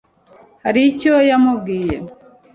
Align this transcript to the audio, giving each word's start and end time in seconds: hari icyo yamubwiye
hari 0.63 0.81
icyo 0.91 1.13
yamubwiye 1.29 1.97